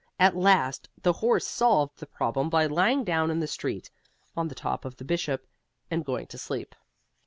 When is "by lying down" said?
2.49-3.29